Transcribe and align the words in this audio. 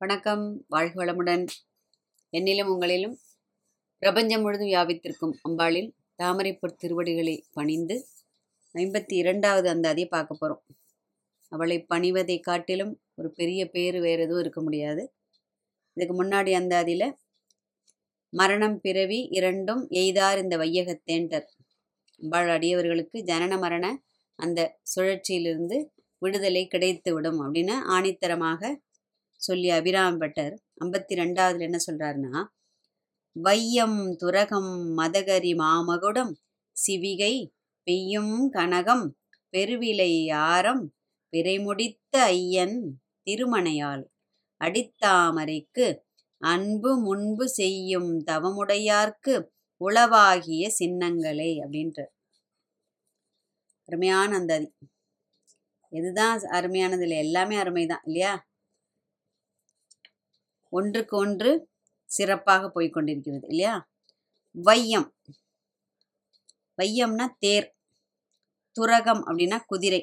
வணக்கம் 0.00 0.64
வாழ்க 0.68 1.04
வளமுடன். 1.04 1.42
என்னிலும் 2.32 2.70
உங்களிலும் 2.74 3.16
பிரபஞ்சம் 3.98 4.40
முழுதும் 4.40 4.68
வியாபித்திருக்கும் 4.68 5.34
அம்பாளில் 5.48 5.90
தாமரைப்பூர் 6.22 6.76
திருவடிகளை 6.76 7.44
பணிந்து 7.52 7.96
ஐம்பத்தி 8.74 9.14
இரண்டாவது 9.14 9.68
அந்தாதியை 9.74 10.08
பார்க்க 10.08 10.34
போகிறோம் 10.34 10.62
அவளை 11.48 11.86
பணிவதை 11.94 12.40
காட்டிலும் 12.40 13.00
ஒரு 13.14 13.30
பெரிய 13.30 13.68
பேர் 13.68 14.00
வேறு 14.00 14.22
எதுவும் 14.22 14.40
இருக்க 14.40 14.62
முடியாது. 14.62 15.12
இதுக்கு 15.96 16.16
முன்னாடி 16.22 16.52
அந்த 16.52 16.76
அதில் 16.76 17.08
மரணம் 18.32 18.80
பிறவி 18.80 19.20
இரண்டும் 19.30 19.86
எய்தார் 19.90 20.42
இந்த 20.42 20.56
வையகத்தேண்டர் 20.56 21.48
அம்பாள் 22.20 22.48
அடியவர்களுக்கு 22.48 23.18
ஜனன 23.22 23.58
மரண 23.58 24.02
அந்த 24.38 24.78
சுழற்சியிலிருந்து 24.94 25.78
விடுதலை 26.18 26.66
கிடைத்து 26.66 27.12
விடும் 27.14 27.42
அப்படின்னு 27.42 27.76
ஆணித்தரமாக 27.96 28.78
சொல்லி 29.40 29.68
அபிராம் 29.70 30.18
பட்டர் 30.18 30.54
ஐம்பத்தி 30.76 31.14
ரெண்டாவதுல 31.14 31.66
என்ன 31.68 31.78
சொல்றாருன்னா 31.86 32.40
வையம் 33.36 34.00
துரகம் 34.16 34.72
மதகரி 34.98 35.52
மாமகுடம் 35.54 36.32
சிவிகை 36.76 37.34
பெய்யும் 37.86 38.34
கனகம் 38.50 39.06
பெருவிலை 39.54 40.12
ஆரம் 40.48 40.84
பிறைமுடித்த 41.32 42.14
ஐயன் 42.34 42.78
திருமணையால் 43.26 44.04
அடித்தாமரைக்கு 44.60 45.86
அன்பு 46.42 46.90
முன்பு 46.98 47.46
செய்யும் 47.50 48.10
தவமுடையார்க்கு 48.24 49.34
உளவாகிய 49.80 50.64
சின்னங்களே 50.78 51.50
அப்படின்ற 51.62 51.98
அருமையான 53.88 54.30
அந்த 54.36 54.52
அதி 54.54 54.68
எதுதான் 55.92 56.44
அருமையானது 56.50 57.04
இல்லை 57.06 57.18
எல்லாமே 57.18 57.56
அருமைதான் 57.56 58.04
இல்லையா? 58.06 58.32
ஒன்றுக்கு 60.72 61.14
ஒன்று 61.16 61.52
சிறப்பாக 62.10 62.70
போய்கொண்டிருக்கிறது 62.76 63.46
இல்லையா? 63.50 63.74
வையம். 64.54 65.08
வையம்னா 66.78 67.26
தேர். 67.38 67.68
துரகம் 68.76 69.22
அப்படின்னா 69.26 69.58
குதிரை. 69.66 70.00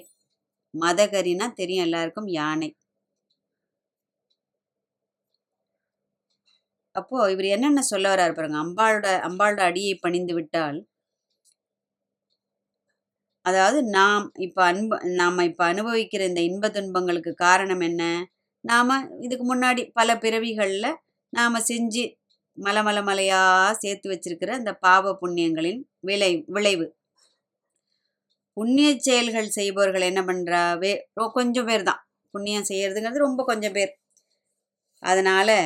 மதகரினா 0.74 1.48
தெரியும் 1.54 1.86
எல்லாருக்கும் 1.88 2.30
யானை. 2.34 2.70
அப்போ 6.96 7.18
இவர் 7.34 7.48
என்னென்ன 7.48 7.82
சொல்ல 7.90 8.06
வர்றாரு 8.12 8.34
பாருங்க. 8.34 8.60
அம்பாளோட 8.66 9.08
அம்பாளோட 9.28 9.62
அடியை 9.70 9.94
பணிந்து 10.00 10.34
விட்டால் 10.38 10.80
அதாவது 13.46 13.80
நாம் 13.94 14.26
இப்போ 14.46 14.62
அன்பு 14.64 14.96
நாம் 15.14 15.38
இப்போ 15.50 15.64
அனுபவிக்கிற 15.68 16.22
இந்த 16.30 16.42
இன்ப 16.50 16.70
துன்பங்களுக்கு 16.70 17.32
காரணம் 17.44 17.84
என்ன? 17.90 18.04
நாம் 18.64 18.94
இதுக்கு 19.22 19.46
முன்னாடி 19.46 19.82
பல 19.94 20.10
பிறவிகளில் 20.18 20.90
நாம் 21.34 21.66
செஞ்சு 21.70 22.04
மலை 22.58 22.82
மலை 22.84 23.02
மலையாக 23.04 23.74
சேர்த்து 23.74 24.08
வச்சிருக்கிற 24.12 24.52
அந்த 24.60 24.72
பாவ 24.86 25.12
புண்ணியங்களின் 25.22 25.80
விளை 26.00 26.32
விளைவு. 26.48 26.86
புண்ணிய 28.58 28.90
செயல்கள் 29.08 29.50
செய்பவர்கள் 29.58 30.08
என்ன 30.12 30.22
பண்ணுறா 30.22 30.62
வே 30.78 30.92
கொஞ்சம் 31.38 31.68
பேர் 31.70 31.84
தான். 31.84 32.02
புண்ணியம் 32.34 32.70
செய்கிறதுங்கிறது 32.72 33.26
ரொம்ப 33.28 33.42
கொஞ்சம் 33.44 33.76
பேர். 33.78 33.92
அதனால் 35.04 35.58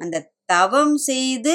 அந்த 0.00 0.16
தவம் 0.52 0.96
செய்து 1.10 1.54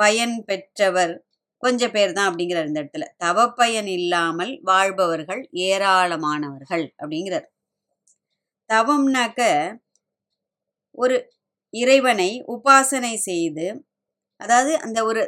பயன் 0.00 0.36
பெற்றவர் 0.48 1.14
கொஞ்சம் 1.62 1.94
பேர் 1.96 2.16
தான் 2.16 2.28
அப்படிங்கிறார் 2.30 2.68
இந்த 2.70 2.80
இடத்துல. 2.82 3.06
தவ 3.18 3.46
பயன் 3.60 3.88
இல்லாமல் 3.98 4.52
வாழ்பவர்கள் 4.62 5.42
ஏராளமானவர்கள் 5.68 6.84
அப்படிங்கிறார். 7.02 7.46
தவம்னாக்க 8.70 9.40
ஒரு 10.98 11.16
இறைவனை 11.74 12.30
உபாசனை 12.46 13.14
செய்து 13.20 13.66
அதாவது 14.40 14.72
அந்த 14.78 14.98
ஒரு 15.04 15.22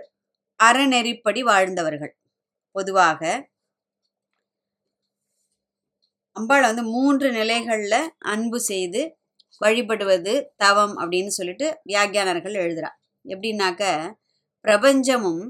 அறநெறிப்படி 0.61 1.41
வாழ்ந்தவர்கள். 1.43 2.13
பொதுவாக 2.77 3.23
அம்பாள் 6.37 6.67
வந்து 6.67 6.83
மூன்று 6.87 7.29
நிலைகளில் 7.33 8.03
அன்பு 8.25 8.59
செய்து 8.61 9.01
வழிபடுவது 9.61 10.35
தவம் 10.57 10.95
அப்படின்னு 10.99 11.33
சொல்லிட்டு 11.39 11.67
வியாக்கியானர்கள் 11.85 12.55
எழுதுறா. 12.55 12.91
எப்படின்னாக்க 13.25 13.83
பிரபஞ்சமும் 14.65 15.43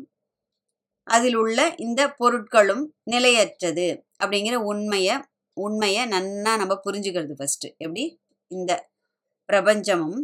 அதில் 1.07 1.37
உள்ள 1.37 1.59
இந்த 1.77 2.01
பொருட்களும் 2.19 2.85
நிலையற்றது 3.05 3.87
அப்படிங்கிற 4.19 4.57
உண்மையை 4.65 5.15
உண்மையை 5.61 6.05
நன்னா 6.05 6.57
நம்ம 6.57 6.81
புரிஞ்சுக்கிறது 6.85 7.35
ஃபஸ்ட்டு 7.39 7.77
எப்படி? 7.77 8.23
இந்த 8.47 8.91
பிரபஞ்சமும் 9.53 10.21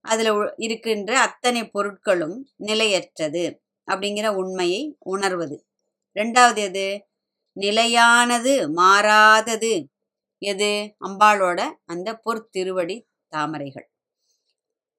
அதில் 0.00 0.54
இருக்கின்ற 0.56 1.20
அத்தனை 1.20 1.62
பொருட்களும் 1.62 2.36
நிலையற்றது 2.56 3.62
அப்படிங்கிற 3.90 4.28
உண்மையை 4.34 4.96
உணர்வது. 4.98 5.66
ரெண்டாவது 6.14 6.56
எது? 6.56 7.08
நிலையானது 7.52 8.70
மாறாதது. 8.70 9.90
எது? 10.38 10.96
அம்பாளோட 11.04 11.60
அந்த 11.84 12.20
பொற்திருவடி 12.24 12.96
தாமரைகள். 13.28 13.90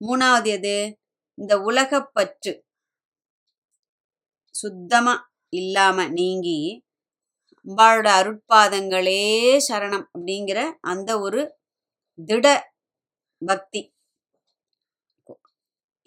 மூணாவது 0.06 0.48
எது? 0.48 1.00
இந்த 1.34 1.54
உலகப்பற்று 1.58 2.64
சுத்தமாக 4.56 5.28
இல்லாமல் 5.50 6.12
நீங்கி 6.12 6.85
அம்பாளோட 7.66 8.08
அருட்பாதங்களே 8.20 9.22
சரணம் 9.68 10.06
அப்படிங்கிற 10.14 10.60
அந்த 10.92 11.12
ஒரு 11.20 11.42
திட 12.20 12.46
பக்தி 13.42 13.82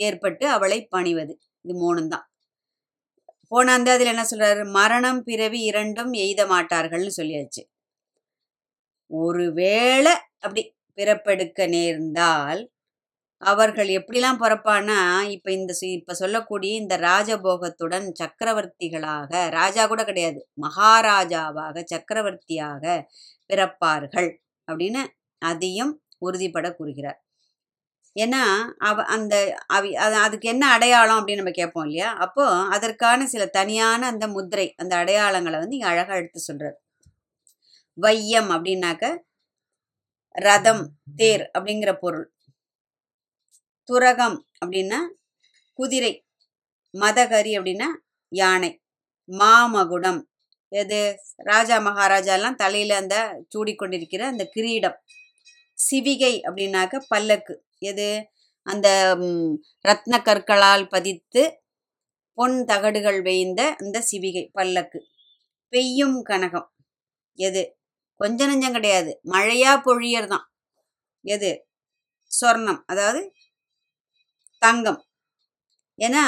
ஏற்பட்டு 0.00 0.44
அவளை 0.56 0.78
பணிவது. 0.94 1.34
இது 1.64 1.74
மூணும் 1.82 2.12
தான் 2.14 2.26
போன 3.52 3.72
அந்த 3.76 3.88
அதில் 3.94 4.12
என்ன 4.12 4.24
சொல்றாரு? 4.30 4.62
மரணம் 4.78 5.20
பிறவி 5.22 5.60
இரண்டும் 5.70 6.12
எய்த 6.24 6.40
மாட்டார்கள்னு 6.46 7.12
சொல்லியாச்சு. 7.18 7.62
ஒருவேளை 9.10 10.12
அப்படி 10.44 10.62
பிறப்பெடுக்க 10.98 11.60
நேர்ந்தால் 11.68 12.60
அவர்கள் 13.42 13.90
எப்படிலாம் 13.98 14.40
பிறப்பான்னா 14.42 14.98
இப்போ 15.34 15.50
இந்த 15.52 15.72
இப்போ 15.96 16.14
சொல்லக்கூடிய 16.14 16.72
இந்த 16.76 16.94
ராஜபோகத்துடன் 17.06 18.06
சக்கரவர்த்திகளாக 18.20 19.30
ராஜா 19.50 19.82
கூட 19.86 20.02
கிடையாது 20.04 20.40
மகாராஜாவாக 20.64 21.84
சக்கரவர்த்தியாக 21.92 22.84
பிறப்பார்கள் 23.50 24.30
அப்படின்னு 24.68 25.02
அதையும் 25.42 25.92
உறுதிப்பட 26.26 26.68
கூறுகிறார். 26.74 27.18
ஏன்னா 28.16 28.42
அவ 28.78 29.04
அந்த 29.14 29.34
அவி 29.76 29.90
அது 29.96 30.16
அதுக்கு 30.24 30.46
என்ன 30.48 30.64
அடையாளம் 30.76 31.18
அப்படின்னு 31.18 31.42
நம்ம 31.42 31.54
கேட்போம் 31.58 31.84
இல்லையா? 31.86 32.08
அப்போ 32.24 32.44
அதற்கான 32.76 33.26
சில 33.34 33.44
தனியான 33.58 34.00
அந்த 34.12 34.26
முத்திரை 34.36 34.66
அந்த 34.82 34.92
அடையாளங்களை 35.02 35.58
வந்து 35.60 35.76
இங்கே 35.78 35.90
அழகாக 35.92 36.20
எடுத்து 36.22 36.40
சொல்கிறார் 36.48 36.76
வையம் 37.98 38.50
அப்படின்னாக்க 38.56 39.04
ரதம் 40.34 40.82
தேர் 41.16 41.44
அப்படிங்கிற 41.56 41.92
பொருள். 42.00 42.26
துரகம் 43.88 44.38
அப்படின்னா 44.62 44.98
குதிரை 45.78 46.12
மதகரி 46.94 47.52
அப்படின்னா 47.58 47.88
யானை 48.32 48.70
மாமகுடம் 49.28 50.20
எது? 50.72 51.00
ராஜா 51.42 51.76
மகாராஜாலாம் 51.78 52.54
தலையில் 52.54 52.94
அந்த 53.00 53.16
சூடிக்கொண்டிருக்கிற 53.52 54.22
அந்த 54.28 54.44
கிரீடம். 54.54 54.98
சிவிகை 55.78 56.34
அப்படின்னாக்க 56.46 57.00
பல்லக்கு 57.08 57.54
எது? 57.90 58.08
அந்த 58.66 58.88
ரத்ன 59.84 60.14
கற்களால் 60.22 60.84
பதித்து 60.88 61.42
பொன் 62.38 62.58
தகடுகள் 62.64 63.20
வேய்ந்த 63.22 63.60
அந்த 63.74 63.98
சிவிகை 64.10 64.44
பல்லக்கு. 64.52 64.98
பெய்யும் 65.72 66.18
கனகம் 66.30 66.68
எது? 67.38 67.62
கொஞ்ச 68.20 68.46
நஞ்சம் 68.46 68.76
கிடையாது 68.76 69.10
மழையா 69.32 69.72
பொழியர் 69.86 70.30
தான் 70.34 70.46
எது? 71.24 71.50
சொர்ணம் 72.30 72.80
அதாவது 72.86 73.20
தங்கம். 74.62 75.00
ஏன்னா 75.98 76.24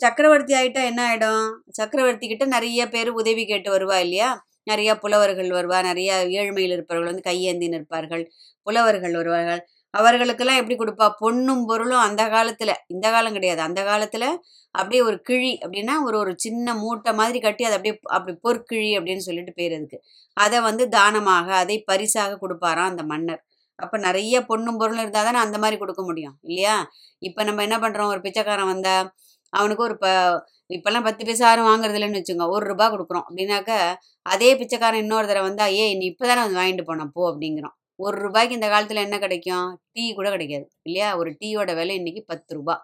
சக்கரவர்த்தி 0.00 0.52
ஆகிட்டா 0.54 0.82
என்ன 0.90 1.00
ஆகிடும் 1.08 1.44
சக்கரவர்த்தி 1.78 2.26
கிட்ட 2.28 2.44
நிறைய 2.46 2.80
பேர் 2.88 3.10
உதவி 3.20 3.44
கேட்டு 3.46 3.68
வருவா 3.76 3.98
இல்லையா? 4.06 4.30
நிறையா 4.70 4.92
புலவர்கள் 5.04 5.50
வருவா 5.50 5.78
நிறையா 5.90 6.14
ஏழ்மையில் 6.38 6.74
இருப்பவர்கள் 6.76 7.10
வந்து 7.10 7.26
கையேந்தி 7.30 7.68
நிற்பார்கள் 7.74 8.24
புலவர்கள் 8.66 9.14
வருவார்கள். 9.20 9.62
அவர்களுக்கெல்லாம் 9.94 10.60
எப்படி 10.60 10.76
கொடுப்பா? 10.78 11.06
பொண்ணும் 11.22 11.62
பொருளும் 11.70 12.04
அந்த 12.06 12.22
காலத்தில் 12.28 12.74
இந்த 12.86 13.06
காலம் 13.10 13.36
கிடையாது. 13.36 13.60
அந்த 13.68 13.80
காலத்தில் 13.82 14.28
அப்படியே 14.74 15.00
ஒரு 15.02 15.18
கிழி 15.28 15.52
அப்படின்னா 15.64 15.94
ஒரு 16.08 16.16
ஒரு 16.18 16.32
சின்ன 16.36 16.74
மூட்டை 16.82 17.12
மாதிரி 17.20 17.38
கட்டி 17.46 17.62
அதை 17.68 17.76
அப்படியே 17.78 17.94
அப்படி 18.16 18.34
பொற்கிழி 18.46 18.90
அப்படின்னு 18.98 19.26
சொல்லிட்டு 19.28 19.52
பேர் 19.60 19.76
அதுக்கு. 19.78 19.98
அதை 20.36 20.58
வந்து 20.60 20.84
தானமாக 20.88 21.48
அதை 21.62 21.76
பரிசாக 21.90 22.38
கொடுப்பாராம் 22.42 22.90
அந்த 22.92 23.04
மன்னர். 23.12 23.42
அப்போ 23.78 23.96
நிறைய 24.06 24.36
பொண்ணும் 24.50 24.78
பொருளும் 24.80 25.02
இருந்தால் 25.04 25.26
தானே 25.28 25.38
அந்த 25.46 25.56
மாதிரி 25.62 25.76
கொடுக்க 25.82 26.02
முடியும் 26.08 26.36
இல்லையா? 26.48 26.76
இப்போ 27.28 27.40
நம்ம 27.48 27.62
என்ன 27.66 27.76
பண்ணுறோம் 27.84 28.12
ஒரு 28.14 28.20
பிச்சைக்காரன் 28.26 28.70
வந்தால் 28.72 29.06
அவனுக்கு 29.52 29.82
ஒரு 29.88 29.94
ப 30.02 30.06
இப்போல்லாம் 30.76 31.06
பத்து 31.06 31.22
பைசா 31.26 31.44
யாரும் 31.48 31.68
வாங்குறது 31.70 31.96
இல்லைன்னு 31.98 32.20
வச்சுங்க 32.20 32.46
ஒரு 32.54 32.64
ரூபா 32.70 32.86
கொடுக்குறோம். 32.94 33.24
அப்படின்னாக்க 33.28 33.72
அதே 34.26 34.50
பிச்சைக்காரன் 34.60 35.02
இன்னொரு 35.04 35.26
தடவை 35.30 35.44
வந்தால் 35.48 35.74
ஏ 35.80 35.84
நீ 36.00 36.06
இப்போ 36.12 36.24
தானே 36.30 36.40
வந்து 36.46 36.60
வாங்கிட்டு 36.60 36.84
போனோம் 36.90 37.12
போ 37.16 37.22
அப்படிங்கிறோம். 37.30 37.74
ஒரு 38.00 38.16
ரூபாய்க்கு 38.24 38.56
இந்த 38.58 38.68
காலத்தில் 38.72 39.04
என்ன 39.06 39.16
கிடைக்கும்? 39.24 39.68
டீ 39.94 40.02
கூட 40.18 40.28
கிடைக்காது 40.34 40.66
இல்லையா? 40.88 41.08
ஒரு 41.20 41.30
டீயோட 41.40 41.70
விலை 41.78 41.94
இன்னைக்கு 42.00 42.22
பத்து 42.32 42.50
ரூபா 42.58 42.74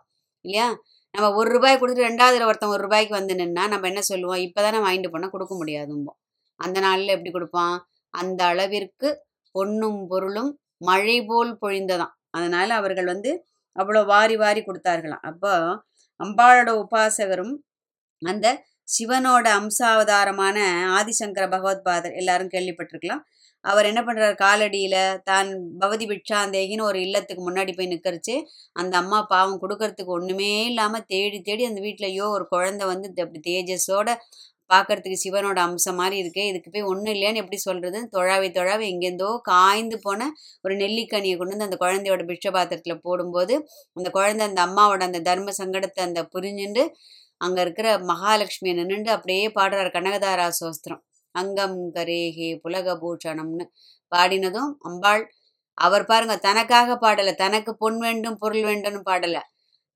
இல்லையா? 0.44 0.68
நம்ம 1.14 1.26
ஒரு 1.40 1.48
ரூபாய் 1.56 1.78
கொடுத்துட்டு 1.80 2.08
ரெண்டாவது 2.10 2.46
ஒருத்தன் 2.50 2.72
ஒரு 2.76 2.82
ரூபாய்க்கு 2.86 3.14
வந்து 3.18 3.34
நின்னா 3.40 3.64
நம்ம 3.74 3.88
என்ன 3.92 4.02
சொல்லுவோம்? 4.10 4.40
இப்போ 4.46 4.60
தானே 4.66 4.78
வாங்கிட்டு 4.86 5.12
போனால் 5.12 5.34
கொடுக்க 5.34 5.54
முடியாதும்போம் 5.60 6.18
அந்த 6.60 6.78
நாளில் 6.86 7.14
எப்படி 7.16 7.32
கொடுப்பான்? 7.36 7.76
அந்த 8.14 8.40
அளவிற்கு 8.52 9.08
பொண்ணும் 9.54 10.00
பொருளும் 10.12 10.50
மழை 10.80 11.16
போல் 11.26 11.52
பொழிந்ததாம். 11.62 12.14
அதனால 12.30 12.68
அவர்கள் 12.74 13.08
வந்து 13.12 13.30
அவ்வளோ 13.76 14.00
வாரி 14.04 14.36
வாரி 14.36 14.60
கொடுத்தார்களாம். 14.64 15.24
அப்போ 15.30 15.52
அம்பாளோட 16.20 16.70
உபாசகரும் 16.82 17.54
அந்த 18.22 18.46
சிவனோட 18.88 19.46
அம்சாவதாரமான 19.60 20.56
ஆதிசங்கர 20.98 21.44
பகவத் 21.48 21.86
பாதர் 21.86 22.16
எல்லாரும் 22.16 22.52
கேள்விப்பட்டிருக்கலாம். 22.54 23.22
அவர் 23.64 23.88
என்ன 23.90 24.00
பண்ணுறாரு 24.02 24.36
காலடியில் 24.42 24.98
தான் 25.24 25.48
பவதி 25.82 26.06
பிட்சாந்தேகின்னு 26.06 26.86
ஒரு 26.88 26.98
இல்லத்துக்கு 27.00 27.42
முன்னாடி 27.44 27.72
போய் 27.74 27.90
நிற்கரிச்சு 27.92 28.34
அந்த 28.76 28.94
அம்மா 28.96 29.18
பாவம் 29.30 29.60
கொடுக்கறதுக்கு 29.62 30.12
ஒன்றுமே 30.12 30.50
இல்லாமல் 30.70 31.06
தேடி 31.06 31.38
தேடி 31.40 31.64
அந்த 31.64 31.80
வீட்லயோ 31.80 32.26
ஒரு 32.36 32.46
குழந்தை 32.48 32.86
வந்து 32.92 33.22
அப்படி 33.24 33.40
தேஜஸோட 33.48 34.10
பார்க்கறதுக்கு 34.70 35.18
சிவனோட 35.24 35.58
அம்சம் 35.66 35.98
மாதிரி 36.00 36.16
இருக்கே 36.22 36.44
இதுக்கு 36.50 36.68
போய் 36.70 36.86
ஒன்றும் 36.92 37.12
இல்லையான்னு 37.14 37.40
எப்படி 37.42 37.58
சொல்றது? 37.66 37.98
தொழாவை 38.14 38.48
தொழாவை 38.58 38.84
எங்கேருந்தோ 38.92 39.30
காய்ந்து 39.50 39.96
போன 40.06 40.28
ஒரு 40.64 40.74
நெல்லிக்கனியை 40.82 41.36
கொண்டு 41.38 41.54
வந்து 41.54 41.68
அந்த 41.68 41.78
குழந்தையோட 41.84 42.22
பிட்ச 42.30 42.46
பாத்திரத்தில் 42.56 43.02
போடும்போது 43.06 43.54
அந்த 43.96 44.08
குழந்தை 44.18 44.44
அந்த 44.48 44.62
அம்மாவோட 44.68 45.02
அந்த 45.08 45.20
தர்ம 45.28 45.54
சங்கடத்தை 45.60 46.02
அந்த 46.08 46.22
புரிஞ்சுண்டு 46.34 46.84
அங்கே 47.40 47.62
இருக்கிற 47.66 47.88
மகாலட்சுமியை 48.10 48.74
நின்றுண்டு 48.80 49.10
அப்படியே 49.16 49.46
பாடுறார் 49.58 49.94
கனகதாரா 49.96 50.46
சோஸ்திரம். 50.60 51.02
அங்கம் 51.34 51.78
கரேகே 51.96 52.50
புலகபூஷணம்னு 52.64 53.64
பாடினதும் 54.12 54.70
அம்பாள் 54.88 55.24
அவர் 55.78 56.04
பாருங்க 56.10 56.34
தனக்காக 56.46 56.96
பாடலை 57.04 57.32
தனக்கு 57.42 57.72
பொன் 57.82 57.98
வேண்டும் 58.04 58.38
பொருள் 58.42 58.64
வேண்டும்னு 58.68 59.00
பாடலை. 59.08 59.42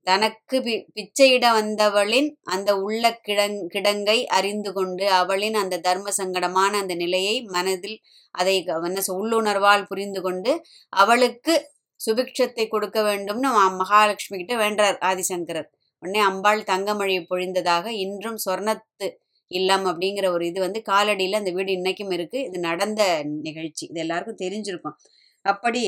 தனக்கு 0.09 0.57
பி 0.63 0.75
பிச்சையிட 0.97 1.47
வந்தவளின் 1.53 2.29
அந்த 2.45 2.71
உள்ள 2.79 3.05
கிடங் 3.29 3.59
கிடங்கை 3.75 4.19
அறிந்து 4.39 4.71
கொண்டு 4.73 5.05
அவளின் 5.13 5.55
அந்த 5.55 5.81
தர்ம 5.81 6.13
சங்கடமான 6.19 6.73
அந்த 6.83 6.95
நிலையை 6.95 7.37
மனதில் 7.49 7.99
அதை 8.35 8.55
என்ன 8.89 9.03
உள்ளுணர்வால் 9.15 9.89
புரிந்து 9.89 10.21
கொண்டு 10.21 10.53
அவளுக்கு 10.93 11.55
சுபிக்ஷத்தை 12.01 12.65
கொடுக்க 12.69 12.99
வேண்டும்னு 13.03 13.51
மகாலட்சுமி 13.81 14.37
கிட்ட 14.39 14.57
வேண்டார் 14.57 14.99
ஆதிசங்கரர். 15.11 15.69
உடனே 16.03 16.21
அம்பாள் 16.31 16.61
தங்கமழி 16.63 17.17
பொழிந்ததாக 17.31 17.87
இன்றும் 18.05 18.39
சொர்ணத்து 18.47 19.07
இல்லம் 19.51 19.87
அப்படிங்கிற 19.91 20.27
ஒரு 20.33 20.45
இது 20.47 20.59
வந்து 20.61 20.81
காலடியில் 20.91 21.39
அந்த 21.41 21.51
வீடு 21.51 21.71
இன்னைக்கும் 21.73 22.13
இருக்கு. 22.13 22.39
இது 22.49 22.59
நடந்த 22.61 23.03
நிகழ்ச்சி. 23.47 23.85
இது 23.91 24.01
எல்லாருக்கும் 24.01 24.43
தெரிஞ்சிருக்கும். 24.45 24.97
அப்படி 25.45 25.83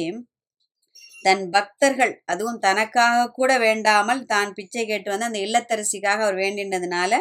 தன் 1.25 1.45
பக்தர்கள் 1.55 2.13
அதுவும் 2.27 2.61
தனக்காக 2.61 3.29
கூட 3.33 3.51
வேண்டாமல் 3.65 4.23
தான் 4.27 4.51
பிச்சை 4.59 4.85
கேட்டு 4.85 5.09
வந்து 5.13 5.29
அந்த 5.29 5.41
இல்லத்தரசிக்காக 5.47 6.21
அவர் 6.27 6.39
வேண்டினதுனால 6.43 7.13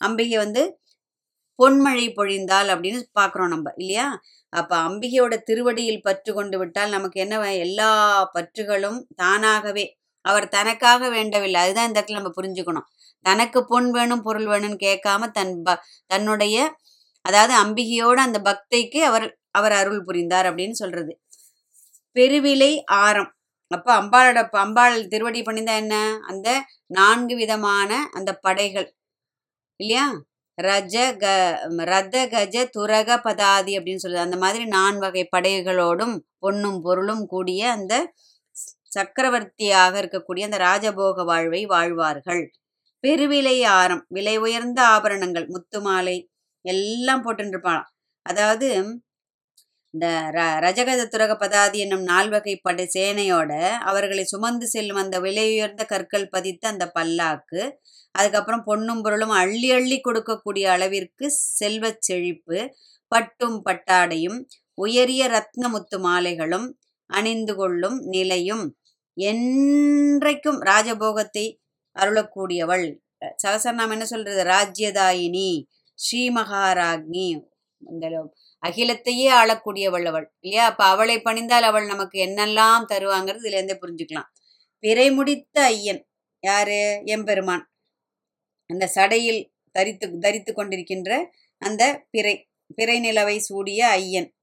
அம்பிகை 0.00 0.38
வந்து 0.38 0.62
பொன்மழை 1.58 2.06
பொழிந்தாள் 2.16 2.68
அப்படின்னு 2.74 3.00
பார்க்குறோம் 3.18 3.52
நம்ம 3.54 3.72
இல்லையா? 3.78 4.06
அப்போ 4.52 4.74
அம்பிகையோட 4.88 5.34
திருவடியில் 5.48 6.04
பற்று 6.04 6.30
கொண்டு 6.32 6.56
விட்டால் 6.60 6.94
நமக்கு 6.96 7.18
என்ன 7.24 7.36
எல்லா 7.58 7.90
பற்றுகளும் 8.34 8.98
தானாகவே 9.16 9.84
அவர் 10.24 10.46
தனக்காக 10.48 11.08
வேண்டவில்லை. 11.10 11.60
அதுதான் 11.64 11.88
இந்த 11.88 11.98
இடத்துல 11.98 12.20
நம்ம 12.20 12.32
புரிஞ்சுக்கணும். 12.38 12.86
தனக்கு 13.24 13.60
பொன் 13.66 13.88
வேணும் 13.90 14.24
பொருள் 14.26 14.48
வேணும்னு 14.52 14.78
கேட்காம 14.86 15.28
தன் 15.38 15.54
ப 15.62 15.76
தன்னுடைய 16.10 16.56
அதாவது 17.24 17.54
அம்பிகையோட 17.62 18.18
அந்த 18.26 18.38
பக்தைக்கு 18.48 19.00
அவர் 19.10 19.26
அவர் 19.52 19.74
அருள் 19.74 20.02
புரிந்தார் 20.08 20.48
அப்படின்னு 20.50 20.76
சொல்றது. 20.82 21.12
பெருவிலை 22.16 22.72
ஆரம். 23.02 23.30
அப்போ 23.70 23.90
அம்பாளோட 24.00 24.40
அம்பாள் 24.58 24.96
திருவடி 25.08 25.40
பண்ணிந்தா 25.42 25.74
என்ன? 25.82 25.94
அந்த 26.28 26.48
நான்கு 26.90 27.34
விதமான 27.36 27.90
அந்த 28.12 28.30
படைகள். 28.44 28.88
இல்லையா? 29.80 30.06
ரஜ 30.58 30.94
க 31.22 31.24
ரத 31.90 32.16
கஜ 32.34 32.56
துரக 32.76 33.10
பதாதி 33.26 33.72
அப்படின்னு 33.78 34.04
சொல்லுது. 34.04 34.26
அந்த 34.26 34.36
மாதிரி 34.44 34.64
நான் 34.76 34.98
வகை 34.98 35.24
படைகளோடும் 35.36 36.14
பொன்னும் 36.40 36.78
பொருளும் 36.82 37.24
கூடிய 37.26 37.62
அந்த 37.72 37.94
சக்கரவர்த்தியாக 38.96 39.94
இருக்கக்கூடிய 40.02 40.44
அந்த 40.48 40.58
ராஜபோக 40.64 41.24
வாழ்வை 41.24 41.62
வாழ்வார்கள். 41.74 42.42
பெருவிலை 43.04 43.56
ஆரம் 43.78 44.04
விலை 44.08 44.36
உயர்ந்த 44.44 44.80
ஆபரணங்கள் 44.94 45.46
முத்து 45.54 45.80
மாலை 45.86 46.16
எல்லாம் 46.64 47.24
போட்டுருப்பாளாம் 47.26 47.90
அதாவது 48.26 48.68
இந்த 49.96 50.08
ர 50.34 50.38
ரஜகத 50.60 51.02
துரக 51.12 51.32
பதாதி 51.34 51.78
என்னும் 51.78 52.02
நால்வகை 52.02 52.54
படை 52.56 52.84
சேனையோட 52.94 53.52
அவர்களை 53.80 54.24
சுமந்து 54.24 54.66
செல்லும் 54.66 54.96
அந்த 54.96 55.16
விலையுயர்ந்த 55.20 55.82
கற்கள் 55.84 56.26
பதித்த 56.28 56.64
அந்த 56.68 56.84
பல்லாக்கு 56.98 57.60
அதுக்கப்புறம் 58.14 58.64
பொன்னும் 58.64 59.00
பொருளும் 59.02 59.32
அள்ளி 59.36 59.70
அள்ளி 59.70 59.98
கொடுக்கக்கூடிய 60.00 60.64
அளவிற்கு 60.64 61.30
செல்வச் 61.58 62.02
செழிப்பு 62.02 62.58
பட்டும் 63.12 63.58
பட்டாடையும் 63.64 64.38
உயரிய 64.74 65.22
ரத்ன 65.28 65.64
முத்து 65.68 65.98
மாலைகளும் 65.98 66.68
அணிந்து 67.10 67.54
கொள்ளும் 67.56 67.98
நிலையும் 68.06 68.64
என்றைக்கும் 69.16 70.60
ராஜபோகத்தை 70.70 71.46
அருளக்கூடியவள். 71.96 72.86
சகசரநாமம் 73.44 73.94
என்ன 73.96 74.06
சொல்றது? 74.06 74.40
ராஜ்யதாயினி 74.44 75.50
ஸ்ரீமகாராக்னி 75.98 77.28
இந்த 77.96 78.32
அகிலத்தையே 78.66 79.28
ஆளக்கூடியவள் 79.30 80.04
அவள் 80.04 80.34
இல்லையா? 80.40 80.66
அப்ப 80.66 80.84
அவளை 80.84 81.20
பணிந்தால் 81.20 81.62
அவள் 81.62 81.86
நமக்கு 81.86 82.26
என்னெல்லாம் 82.26 82.84
தருவாங்கிறது 82.92 83.38
இதுல 83.38 83.62
இருந்தே 83.62 83.78
புரிஞ்சுக்கலாம். 83.80 84.28
பிறை 84.78 85.10
முடித்த 85.10 85.62
ஐயன் 85.62 86.08
யாரு? 86.40 87.02
எம்பெருமான். 87.04 87.72
அந்த 88.66 88.90
சடையில் 88.94 89.54
தரித்து 89.72 90.18
தரித்து 90.18 90.52
கொண்டிருக்கின்ற 90.52 91.26
அந்த 91.58 92.06
பிறை 92.10 92.50
பிறை 92.74 93.00
நிலவை 93.00 93.36
சூடிய 93.36 93.88
ஐயன். 93.88 94.34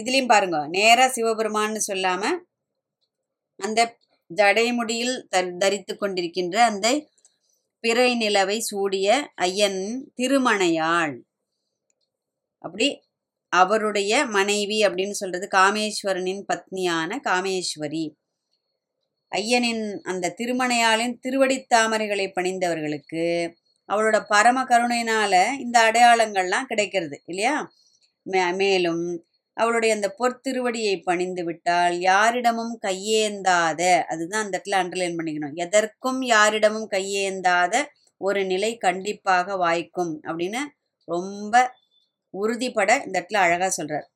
இதுலயும் 0.00 0.26
பாருங்க 0.26 0.66
நேரா 0.68 1.04
சிவபெருமான்னு 1.06 1.80
சொல்லாம 1.92 2.38
அந்த 3.56 3.98
ஜடைமுடியில் 4.34 5.26
த- 5.28 5.54
தரித்து 5.58 5.96
கொண்டிருக்கின்ற 6.00 6.56
அந்த 6.56 7.06
பிறை 7.80 8.14
நிலவை 8.14 8.58
சூடிய 8.58 9.32
ஐயன் 9.34 10.12
திருமணையாள். 10.16 11.18
அப்படி 12.62 13.02
அவருடைய 13.48 14.26
மனைவி 14.26 14.80
அப்படின்னு 14.80 15.10
சொல்றது 15.10 15.48
காமேஸ்வரனின் 15.58 16.44
பத்னியான 16.52 17.18
காமேஸ்வரி. 17.24 18.10
ஐயனின் 19.36 20.00
அந்த 20.00 20.34
திருமணையாளின் 20.38 21.18
திருவடித்தாமரைகளை 21.28 22.32
பணிந்தவர்களுக்கு 22.34 23.54
அவளோட 23.92 24.24
பரம 24.28 24.62
கருணையினால 24.62 25.52
இந்த 25.58 25.90
அடையாளங்கள்லாம் 25.90 26.62
கிடைக்கிறது 26.62 27.22
இல்லையா? 27.26 27.72
மே- 28.30 28.54
மேலும் 28.54 29.26
அவளுடைய 29.52 29.94
அந்த 29.94 30.14
பொற்திருவடியை 30.18 31.02
பணிந்து 31.02 31.44
விட்டால் 31.44 31.98
யாரிடமும் 31.98 32.78
கையேந்தாத 32.82 34.02
அதுதான் 34.02 34.44
அந்த 34.44 34.62
இடத்துல 34.62 34.70
அண்டர்லைன் 34.70 35.16
பண்ணிக்கணும். 35.16 35.54
எதற்கும் 35.54 36.22
யாரிடமும் 36.22 36.90
கையேந்தாத 36.90 37.82
ஒரு 38.16 38.44
நிலை 38.44 38.76
கண்டிப்பாக 38.76 39.56
வாய்க்கும் 39.56 40.20
அப்படின்னு 40.22 40.58
ரொம்ப 41.04 41.80
உறுதிப்பட 42.34 42.90
இந்த 43.06 43.16
இடத்துல 43.20 43.42
அழகாக 43.46 43.70
சொல்கிறார் 43.70 44.08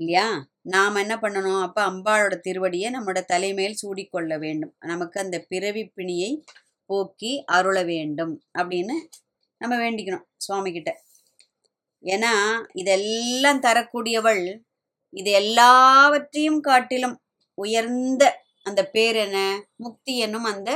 இல்லையா? 0.00 0.26
நாம் 0.60 0.94
என்ன 0.94 1.14
பண்ணணும்? 1.16 1.62
அப்போ 1.62 1.80
அம்பாளோட 1.90 2.34
திருவடியை 2.46 2.88
நம்மளோட 2.94 3.20
தலைமையில் 3.24 3.80
சூடிக்கொள்ள 3.82 4.32
வேண்டும். 4.38 4.74
நமக்கு 4.86 5.20
அந்த 5.20 5.38
பிறவி 5.48 5.84
பிணியை 5.94 6.30
போக்கி 6.90 7.32
அருள 7.46 7.78
வேண்டும் 7.84 8.34
அப்படின்னு 8.58 8.96
நம்ம 9.60 9.74
வேண்டிக்கணும் 9.76 10.26
சுவாமிகிட்ட. 10.46 10.90
ஏன்னா 12.04 12.32
இதெல்லாம் 12.72 13.60
தரக்கூடியவள் 13.60 14.44
இது 15.12 15.30
எல்லாவற்றையும் 15.32 16.60
காட்டிலும் 16.60 17.16
உயர்ந்த 17.58 18.24
அந்த 18.62 18.80
பேர் 18.86 19.16
என்ன 19.16 19.38
முக்தி 19.76 20.18
என்னும் 20.18 20.44
அந்த 20.44 20.70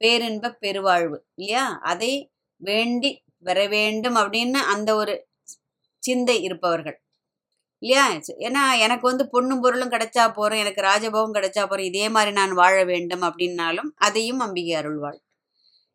பேரின்ப 0.00 0.50
பெருவாழ்வு. 0.62 1.18
இல்லையா? 1.34 1.64
அதை 1.82 2.12
வேண்டி 2.60 3.10
வர 3.38 3.60
வேண்டும் 3.68 4.16
அப்படின்னு 4.16 4.60
அந்த 4.74 4.90
ஒரு 4.96 5.14
சிந்தை 6.04 6.36
இருப்பவர்கள். 6.48 6.98
இல்லையா? 7.82 8.04
ஏன்னா 8.46 8.62
எனக்கு 8.84 9.06
வந்து 9.10 9.24
பொண்ணும் 9.34 9.62
பொருளும் 9.64 9.92
கிடைச்சா 9.94 10.24
போறோம் 10.38 10.62
எனக்கு 10.64 10.82
ராஜபோகம் 10.88 11.36
கிடைச்சா 11.36 11.62
போறோம் 11.64 11.90
இதே 11.90 12.06
மாதிரி 12.16 12.32
நான் 12.40 12.54
வாழ 12.60 12.76
வேண்டும் 12.92 13.24
அப்படின்னாலும் 13.28 13.90
அதையும் 14.06 14.42
அம்பிகை 14.46 14.74
அருள்வாள். 14.80 15.18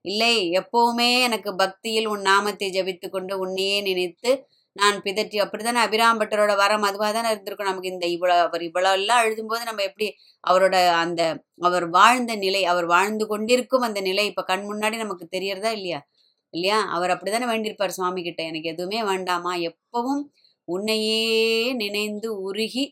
இல்லை 0.05 0.35
எப்பவுமே 0.59 1.09
எனக்கு 1.27 1.51
பக்தியில் 1.63 2.09
உன் 2.13 2.23
நாமத்தை 2.29 2.67
ஜபித்து 2.77 3.07
கொண்டு 3.09 3.33
உன்னையே 3.45 3.79
நினைத்து 3.89 4.31
நான் 4.75 4.97
பிதற்றி 5.05 5.37
அப்படித்தானே? 5.43 5.81
அபிராம்பட்டரோட 5.87 6.53
வரம் 6.61 6.85
அதுவாக 6.89 7.11
தானே 7.13 7.29
இருந்திருக்கும் 7.33 7.69
நமக்கு. 7.69 7.93
இந்த 7.95 8.05
இவ்வளோ 8.15 8.35
அவர் 8.45 8.63
இவ்வளோ 8.67 8.91
எல்லாம் 8.99 9.23
எழுதும்போது 9.25 9.63
நம்ம 9.69 9.83
எப்படி 9.89 10.07
அவரோட 10.43 10.75
அந்த 11.03 11.21
அவர் 11.67 11.85
வாழ்ந்த 11.97 12.33
நிலை 12.45 12.61
அவர் 12.73 12.87
வாழ்ந்து 12.95 13.25
கொண்டிருக்கும் 13.31 13.87
அந்த 13.89 14.01
நிலை 14.09 14.25
இப்போ 14.31 14.43
கண் 14.51 14.65
முன்னாடி 14.71 14.97
நமக்கு 15.03 15.27
தெரியறதா 15.35 15.71
இல்லையா? 15.79 16.01
இல்லையா? 16.53 16.79
அவர் 16.87 17.11
அப்படிதானே 17.11 17.47
வேண்டியிருப்பார் 17.51 17.95
சுவாமி 17.97 18.21
கிட்ட 18.23 18.41
எனக்கு 18.43 18.69
எதுவுமே 18.69 18.99
வேண்டாமா 19.03 19.53
எப்பவும் 19.69 20.23
உன்னையே 20.67 21.21
நினைந்து 21.73 22.29
உருகி 22.49 22.85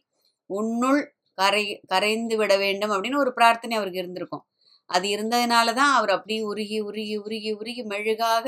உன்னுள் 0.50 1.02
கரை 1.38 1.64
கரைந்து 1.88 2.36
விட 2.38 2.54
வேண்டும் 2.58 2.92
அப்படின்னு 2.92 3.18
ஒரு 3.18 3.32
பிரார்த்தனை 3.34 3.76
அவருக்கு 3.78 4.00
இருந்திருக்கும். 4.00 4.44
அது 4.90 5.06
இருந்ததுனால 5.08 5.74
தான் 5.74 5.94
அவர் 5.94 6.10
அப்படியே 6.10 6.42
உருகி 6.42 6.78
உருகி 6.82 7.16
உருகி 7.26 7.52
உருகி 7.52 7.84
மெழுகாக 7.84 8.46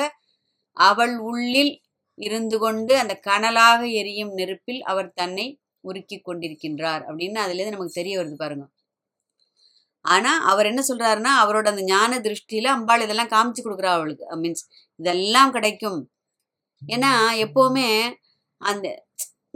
அவள் 0.77 1.15
உள்ளில் 1.29 1.73
இருந்து 2.17 2.57
கொண்டு 2.59 2.93
அந்த 2.97 3.13
கனலாக 3.19 3.81
எரியும் 4.01 4.33
நெருப்பில் 4.33 4.81
அவர் 4.83 5.09
தன்னை 5.13 5.47
உருக்கி 5.83 6.17
கொண்டிருக்கின்றார் 6.19 7.03
அப்படின்னு 7.09 7.39
அதுலேருந்து 7.45 7.75
நமக்கு 7.75 7.99
தெரிய 8.01 8.15
வருது 8.19 8.35
பாருங்க. 8.35 8.65
ஆனா 10.05 10.31
அவர் 10.51 10.65
என்ன 10.65 10.81
சொல்றாருன்னா 10.89 11.31
அவரோட 11.43 11.67
அந்த 11.73 11.83
ஞான 11.83 12.19
திருஷ்டியில 12.19 12.67
அம்பாள் 12.75 13.03
இதெல்லாம் 13.05 13.31
காமிச்சு 13.35 13.61
கொடுக்குறா 13.63 13.91
அவளுக்கு. 13.97 14.25
மீன்ஸ் 14.43 14.63
இதெல்லாம் 14.99 15.53
கிடைக்கும். 15.57 15.99
ஏன்னா 16.81 17.11
எப்பவுமே 17.45 17.89
அந்த 18.61 18.87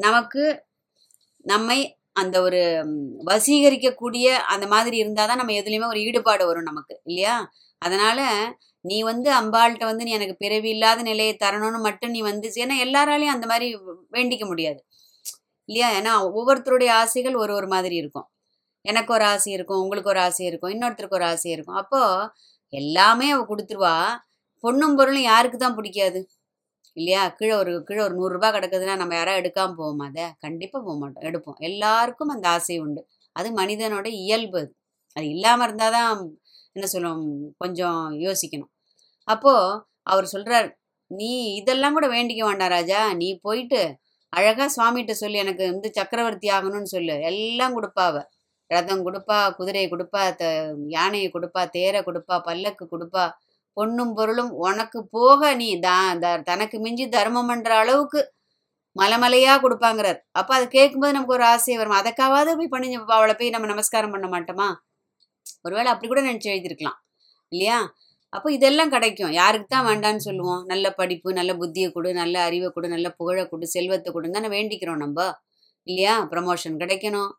நமக்கு 0.06 0.44
நம்மை 1.46 1.80
அந்த 2.22 2.38
ஒரு 2.48 2.62
வசீகரிக்கக்கூடிய 3.32 4.28
அந்த 4.54 4.66
மாதிரி 4.74 4.96
இருந்தால் 5.04 5.30
தான் 5.32 5.42
நம்ம 5.42 5.56
எதுலேயுமே 5.62 5.88
ஒரு 5.94 6.02
ஈடுபாடு 6.08 6.44
வரும் 6.50 6.70
நமக்கு 6.72 6.96
இல்லையா? 7.10 7.36
அதனால 7.82 8.20
நீ 8.86 8.98
வந்து 9.04 9.30
அம்பாள்கிட்ட 9.42 9.86
வந்து 9.92 10.06
நீ 10.08 10.12
எனக்கு 10.12 10.36
பிறவி 10.44 10.70
இல்லாத 10.76 11.02
நிலையை 11.04 11.34
தரணும்னு 11.44 11.80
மட்டும் 11.88 12.14
நீ 12.16 12.22
வந்து 12.30 12.48
ஏன்னா 12.64 12.78
எல்லாராலையும் 12.86 13.36
அந்த 13.36 13.48
மாதிரி 13.52 13.68
வேண்டிக்க 14.18 14.46
முடியாது 14.52 14.82
இல்லையா? 15.70 15.90
ஏன்னா 16.00 16.14
ஒவ்வொருத்தருடைய 16.30 16.92
ஆசைகள் 17.04 17.38
ஒரு 17.44 17.54
ஒரு 17.60 17.68
மாதிரி 17.76 17.96
இருக்கும். 18.04 18.28
எனக்கு 18.86 19.12
ஒரு 19.14 19.26
ஆசை 19.34 19.52
இருக்கும் 19.58 19.82
உங்களுக்கு 19.84 20.12
ஒரு 20.14 20.22
ஆசை 20.28 20.44
இருக்கும் 20.50 20.74
இன்னொருத்தருக்கு 20.76 21.20
ஒரு 21.20 21.28
ஆசை 21.34 21.50
இருக்கும். 21.56 21.80
அப்போ 21.84 22.02
எல்லாமே 22.74 23.28
அவ 23.32 23.42
கொடுத்துருவா. 23.50 23.96
பொண்ணும் 24.64 24.98
பொருளும் 25.00 25.30
யாருக்கு 25.32 25.58
தான் 25.58 25.78
பிடிக்காது? 25.80 26.20
இல்லையா? 26.98 27.22
கீழே 27.38 27.54
ஒரு 27.56 27.72
கீழே 27.88 28.02
ஒரு 28.08 28.16
நூறுரூபா 28.20 28.50
கிடக்குதுன்னா 28.56 28.96
நம்ம 28.96 29.16
யாராவது 29.16 29.42
எடுக்காமல் 29.42 29.78
போவோமா 29.80 30.06
அதை? 30.12 30.26
கண்டிப்பாக 30.40 30.82
போக 30.86 30.96
மாட்டோம். 31.00 31.26
எடுப்போம். 31.30 31.58
எல்லாருக்கும் 31.70 32.34
அந்த 32.36 32.48
ஆசை 32.50 32.78
உண்டு. 32.80 33.02
அது 33.36 33.50
மனிதனோட 33.62 34.08
இயல்பு 34.24 34.58
அது. 34.64 34.72
அது 35.16 35.26
இல்லாமல் 35.30 35.66
இருந்தால் 35.68 35.96
தான் 35.98 36.12
என்ன 36.76 36.86
சொல்லுவோம்? 36.86 37.26
கொஞ்சம் 37.58 38.02
யோசிக்கணும். 38.26 38.72
அப்போது 39.28 39.82
அவர் 40.04 40.26
சொல்கிறார் 40.26 40.70
நீ 41.12 41.32
இதெல்லாம் 41.56 41.96
கூட 41.98 42.08
வேண்டிக்க 42.08 42.42
வேண்டாம் 42.46 42.74
ராஜா. 42.78 43.14
நீ 43.14 43.28
போயிட்டு 43.42 43.82
அழகாக 44.34 44.70
சுவாமிகிட்ட 44.76 45.14
சொல்லி. 45.24 45.38
எனக்கு 45.46 45.64
வந்து 45.74 45.90
சக்கரவர்த்தி 45.94 46.48
ஆகணும்னு 46.50 46.92
சொல்லு. 46.96 47.16
எல்லாம் 47.32 47.76
கொடுப்பா 47.78 48.06
ரதம் 48.72 49.06
கொடுப்பா 49.08 49.38
குதிரையை 49.58 49.88
கொடுப்பா 49.90 50.22
த 50.36 50.44
யானையை 50.88 51.28
கொடுப்பா 51.32 51.62
தேரை 51.70 52.00
கொடுப்பா 52.02 52.36
பல்லக்கு 52.40 52.86
கொடுப்பா 52.92 53.24
பொண்ணும் 53.76 54.14
பொருளும் 54.14 54.52
உனக்கு 54.52 55.08
போக 55.08 55.54
நீ 55.54 55.80
தா 55.80 56.14
த- 56.14 56.38
தனக்கு 56.38 56.80
மிஞ்சி 56.80 57.10
தர்மம் 57.10 57.48
பண்ற 57.48 57.78
அளவுக்கு 57.78 58.34
மலைமலையா 59.02 59.54
கொடுப்பாங்கிறார். 59.60 60.20
அப்ப 60.32 60.56
அது 60.56 60.68
கேட்கும்போது 60.68 61.14
நமக்கு 61.14 61.34
ஒரு 61.34 61.44
ஆசை 61.44 61.78
வரும். 61.78 61.94
அதற்காவது 61.94 62.58
போய் 62.58 62.68
பண்ணி 62.68 62.96
அவளை 63.08 63.36
போய் 63.36 63.50
நம்ம 63.50 63.68
நமஸ்காரம் 63.68 64.12
பண்ண 64.12 64.28
மாட்டோமா? 64.28 64.76
ஒருவேளை 65.62 65.92
அப்படி 65.92 66.08
கூட 66.08 66.22
நினைச்சு 66.22 66.46
எழுதியிருக்கலாம். 66.46 67.00
இல்லையா? 67.50 67.94
அப்போ 68.30 68.52
இதெல்லாம் 68.52 68.90
கிடைக்கும். 68.90 69.32
யாருக்கு 69.32 69.68
தான் 69.68 69.86
வேண்டான்னு 69.86 70.18
சொல்லுவோம். 70.18 70.66
நல்ல 70.66 70.94
படிப்பு 70.94 71.34
நல்ல 71.34 71.54
புத்தியை 71.54 71.92
கொடு 71.92 72.14
நல்ல 72.14 72.42
அறிவை 72.42 72.70
கொடு 72.74 72.88
நல்ல 72.88 73.10
புகழை 73.10 73.48
கொடு 73.48 73.68
செல்வத்தை 73.68 74.14
கொடுன்னு 74.14 74.30
தானே 74.30 74.48
வேண்டிக்கிறோம் 74.48 74.96
நம்ம. 74.96 75.34
இல்லையா? 75.84 76.24
ப்ரமோஷன் 76.24 76.78
கிடைக்கணும். 76.78 77.32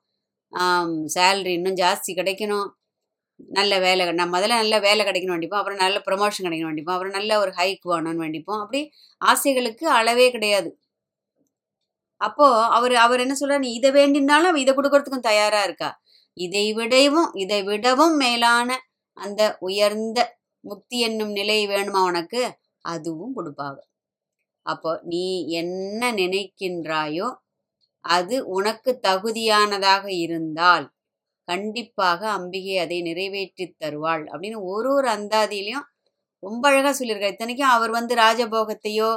சேல்ரி 1.14 1.46
இன்னும் 1.46 1.74
ஜாஸ்தி 1.74 2.12
கிடைக்கணும். 2.14 2.68
நல்ல 3.40 3.74
வேலை 3.78 4.04
நம்ம 4.12 4.32
முதல்ல 4.34 4.58
நல்ல 4.60 4.76
வேலை 4.80 5.02
கிடைக்கணும் 5.06 5.36
வேண்டிப்போம். 5.36 5.60
அப்புறம் 5.60 5.82
நல்ல 5.84 5.98
ப்ரொமோஷன் 6.06 6.46
கிடைக்கணும் 6.46 6.70
வேண்டிப்போம். 6.72 6.96
அப்புறம் 6.96 7.16
நல்ல 7.18 7.38
ஒரு 7.42 7.52
ஹைக் 7.58 7.84
வேணும்னு 7.92 8.24
வேண்டிப்போம். 8.24 8.60
அப்படி 8.64 8.80
ஆசைகளுக்கு 9.20 9.86
அளவே 9.98 10.26
கிடையாது. 10.30 10.70
அப்போ 12.20 12.46
அவர் 12.76 12.94
அவர் 13.04 13.22
என்ன 13.24 13.34
சொல்கிறார் 13.34 13.64
நீ 13.64 13.70
இதை 13.74 13.90
வேண்டினாலும் 13.92 14.58
இதை 14.62 14.72
கொடுக்கறதுக்கும் 14.74 15.28
தயாரா 15.30 15.60
இருக்கா? 15.64 15.90
இதை 16.36 16.64
விடவும் 16.72 17.30
இதை 17.42 17.60
விடவும் 17.62 18.16
மேலான 18.16 18.68
அந்த 19.16 19.42
உயர்ந்த 19.60 20.18
முக்தி 20.64 20.98
என்னும் 21.00 21.32
நிலை 21.32 21.58
வேணுமா 21.72 22.00
உனக்கு? 22.10 22.42
அதுவும் 22.84 23.34
கொடுப்பாங்க 23.38 23.78
அப்போ 24.66 24.90
நீ 25.12 25.24
என்ன 25.60 26.02
நினைக்கின்றாயோ 26.14 27.28
அது 28.04 28.36
உனக்கு 28.56 28.90
தகுதியானதாக 29.06 30.04
இருந்தால் 30.24 30.86
கண்டிப்பாக 31.48 32.20
அம்பிகை 32.36 32.74
அதை 32.78 32.98
நிறைவேற்றி 33.02 33.64
தருவாள் 33.76 34.24
அப்படின்னு 34.32 34.58
ஒரு 34.72 34.90
ஒரு 34.94 35.08
அந்தாதியிலையும் 35.08 35.86
ரொம்ப 36.42 36.64
அழகா 36.70 36.90
சொல்லியிருக்காரு. 36.92 37.34
இத்தனைக்கும் 37.34 37.74
அவர் 37.76 37.92
வந்து 37.98 38.14
ராஜபோகத்தையோ 38.16 39.10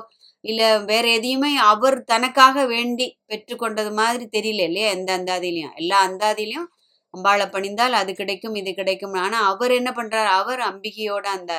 இல்ல 0.43 0.61
வேற 0.89 1.05
எதையுமே 1.09 1.51
அவர் 1.71 1.97
தனக்காக 2.03 2.65
வேண்டி 2.65 3.07
பெற்றுக்கொண்டது 3.29 3.91
மாதிரி 3.93 4.25
தெரியல 4.37 4.65
இல்லையா 4.69 4.89
எந்த 4.97 5.09
அந்தாதியிலையும். 5.19 5.75
எல்லா 5.81 5.97
அந்தாதியிலையும் 6.07 6.67
அம்பாளை 7.13 7.45
பணிந்தால் 7.51 7.95
அது 8.01 8.11
கிடைக்கும் 8.13 8.57
இது 8.61 8.71
கிடைக்கும். 8.73 9.15
ஆனா 9.25 9.37
அவர் 9.51 9.71
என்ன 9.71 9.91
பண்றார்? 9.91 10.29
அவர் 10.41 10.61
அம்பிகையோட 10.71 11.25
அந்த 11.37 11.53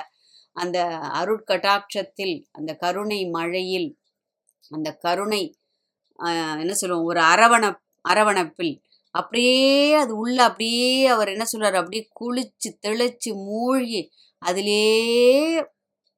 அந்த 0.57 0.79
அருட்கட்டாட்சத்தில் 1.21 2.35
அந்த 2.59 2.71
கருணை 2.77 3.21
மழையில் 3.37 3.89
அந்த 4.71 4.89
கருணை 5.05 5.43
என்ன 6.63 6.75
சொல்லுவோம்? 6.75 7.09
ஒரு 7.13 7.21
அரவண 7.33 7.65
அரவணைப்பில் 8.05 8.75
அப்படியே 9.15 9.61
அது 9.95 10.13
உள்ள 10.17 10.43
அப்படியே 10.43 11.07
அவர் 11.07 11.29
என்ன 11.29 11.45
சொல்றாரு? 11.53 11.75
அப்படியே 11.75 12.05
குளிச்சு 12.21 12.71
தெளிச்சு 12.87 13.31
மூழ்கி 13.47 14.03
அதிலேயே 14.43 15.67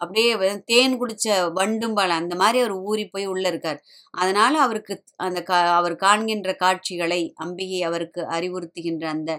அப்படியே 0.00 0.30
தேன் 0.64 0.94
குடிச்ச 1.00 1.26
வண்டும்பால 1.54 2.14
அந்த 2.20 2.35
மாதிரி 2.35 2.59
அவர் 2.59 2.75
ஊறி 2.82 3.04
போய் 3.09 3.26
உள்ள 3.26 3.49
இருக்கார். 3.49 3.80
அதனால 4.14 4.54
அவருக்கு 4.61 4.94
அந்த 5.16 5.40
கா 5.42 5.59
அவர் 5.76 5.97
காண்கின்ற 5.97 6.50
காட்சிகளை 6.54 7.20
அம்பிகை 7.37 7.80
அவருக்கு 7.82 8.23
அறிவுறுத்துகின்ற 8.30 9.04
அந்த 9.06 9.32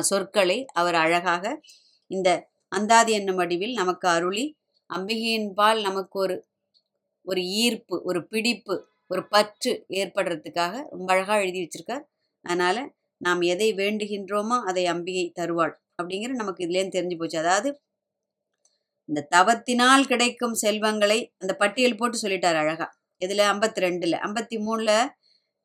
சொற்களை 0.00 0.58
அவர் 0.72 0.94
அழகாக 0.94 1.44
இந்த 2.10 2.28
அந்தாதி 2.72 3.12
என்னும் 3.12 3.36
வடிவில் 3.36 3.74
நமக்கு 3.74 4.08
அருளி 4.08 4.46
அம்பிகையின் 4.90 5.50
பால் 5.54 5.80
நமக்கு 5.82 6.16
ஒரு 6.18 6.36
ஒரு 7.26 7.42
ஈர்ப்பு 7.62 7.96
ஒரு 8.04 8.20
பிடிப்பு 8.26 8.74
ஒரு 9.10 9.22
பற்று 9.28 9.72
ஏற்படுறதுக்காக 9.92 10.74
ரொம்ப 10.90 11.08
அழகாக 11.14 11.42
எழுதி 11.42 11.60
வச்சிருக்கார். 11.62 12.04
அதனால 12.44 12.76
நாம் 13.20 13.40
எதை 13.52 13.68
வேண்டுகின்றோமோ 13.74 14.56
அதை 14.70 14.84
அம்பிகை 14.86 15.26
தருவாள் 15.40 15.74
அப்படிங்கிற 16.00 16.32
நமக்கு 16.32 16.64
இதுலேருந்து 16.66 16.96
தெரிஞ்சு 16.98 17.16
போச்சு. 17.18 17.38
அதாவது 17.38 17.68
இந்த 19.08 19.20
தவத்தினால் 19.36 20.04
கிடைக்கும் 20.06 20.54
செல்வங்களை 20.54 21.18
அந்த 21.38 21.52
பட்டியல் 21.54 21.98
போட்டு 22.00 22.16
சொல்லிட்டார் 22.22 22.58
அழகா. 22.62 22.86
இதுல 23.22 23.44
ஐம்பத்தி 23.52 23.80
ரெண்டுல 23.86 24.16
ஐம்பத்தி 24.28 24.56
மூணுல 24.66 24.90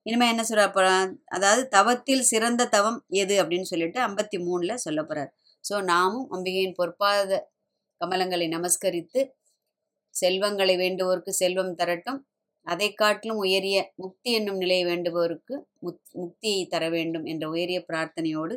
இனிமே 0.06 0.26
என்ன 0.28 0.44
சொல்ற 0.50 0.64
போறார் 0.76 1.12
அதாவது 1.26 1.62
தவத்தில் 1.68 2.24
சிறந்த 2.32 2.64
தவம் 2.68 3.00
எது 3.22 3.36
அப்படின்னு 3.44 3.68
சொல்லிட்டு 3.72 4.00
ஐம்பத்தி 4.08 4.38
மூணுல 4.48 4.74
சொல்ல 4.86 5.02
போறார். 5.02 5.32
ஸோ 5.64 5.76
நாமும் 5.84 6.28
அம்பிகையின் 6.32 6.78
பொற்பாத 6.80 7.32
கமலங்களை 8.02 8.48
நமஸ்கரித்து 8.56 9.22
செல்வங்களை 10.16 10.76
வேண்டுவோருக்கு 10.78 11.32
செல்வம் 11.34 11.76
தரட்டும். 11.76 12.20
அதை 12.68 12.88
காட்டிலும் 12.94 13.38
உயரிய 13.38 13.78
முக்தி 13.96 14.30
என்னும் 14.34 14.58
நிலையை 14.58 14.86
வேண்டுபவருக்கு 14.86 15.56
முத் 15.80 16.02
முக்தியை 16.14 16.62
தர 16.68 16.84
வேண்டும் 16.90 17.26
என்ற 17.26 17.50
உயரிய 17.50 17.80
பிரார்த்தனையோடு 17.88 18.56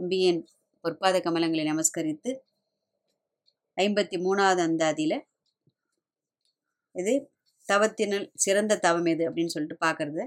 அம்பியின் 0.00 0.42
பொற்பாத 0.84 1.16
கமலங்களை 1.20 1.64
நமஸ்கரித்து 1.70 2.30
ஐம்பத்தி 3.76 4.16
மூணாவது 4.18 4.62
அந்தாதியில் 4.68 5.18
இது 6.94 7.14
தவத்தினல் 7.68 8.26
சிறந்த 8.34 8.78
தவம் 8.78 9.04
எது 9.04 9.22
அப்படின்னு 9.30 9.46
சொல்லிட்டு 9.46 9.86
பார்க்கறத 9.86 10.20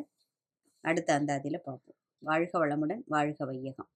அடுத்த 0.83 1.09
அந்தாதியில் 1.19 1.65
பார்ப்போம். 1.65 1.97
வாழ்க 2.23 2.53
வளமுடன் 2.59 3.01
வாழ்க 3.05 3.45
வையகம். 3.45 3.89